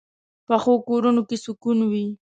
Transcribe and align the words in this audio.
پخو 0.47 0.73
کورونو 0.87 1.21
کې 1.29 1.37
سکون 1.43 1.79
وي 1.91 2.05